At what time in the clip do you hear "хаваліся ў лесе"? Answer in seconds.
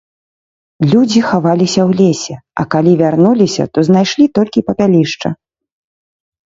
1.29-2.35